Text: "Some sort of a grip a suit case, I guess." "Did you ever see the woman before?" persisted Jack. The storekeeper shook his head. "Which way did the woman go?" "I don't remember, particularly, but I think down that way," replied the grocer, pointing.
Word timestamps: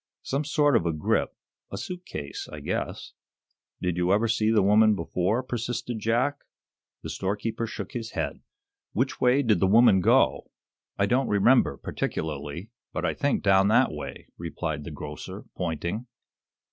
"Some 0.23 0.43
sort 0.45 0.75
of 0.75 0.87
a 0.87 0.93
grip 0.93 1.31
a 1.71 1.77
suit 1.77 2.07
case, 2.07 2.49
I 2.51 2.59
guess." 2.59 3.13
"Did 3.83 3.97
you 3.97 4.11
ever 4.11 4.27
see 4.27 4.49
the 4.49 4.63
woman 4.63 4.95
before?" 4.95 5.43
persisted 5.43 5.99
Jack. 5.99 6.39
The 7.03 7.09
storekeeper 7.11 7.67
shook 7.67 7.91
his 7.91 8.13
head. 8.13 8.41
"Which 8.93 9.21
way 9.21 9.43
did 9.43 9.59
the 9.59 9.67
woman 9.67 9.99
go?" 10.01 10.49
"I 10.97 11.05
don't 11.05 11.27
remember, 11.27 11.77
particularly, 11.77 12.71
but 12.91 13.05
I 13.05 13.13
think 13.13 13.43
down 13.43 13.67
that 13.67 13.91
way," 13.91 14.29
replied 14.39 14.85
the 14.85 14.91
grocer, 14.91 15.45
pointing. 15.55 16.07